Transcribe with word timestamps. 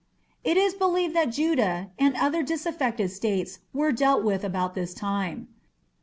It 0.43 0.57
is 0.57 0.73
believed 0.73 1.15
that 1.15 1.29
Judah 1.29 1.91
and 1.99 2.15
other 2.15 2.41
disaffected 2.41 3.11
States 3.11 3.59
were 3.71 3.91
dealt 3.91 4.23
with 4.23 4.43
about 4.43 4.73
this 4.73 4.95
time. 4.95 5.47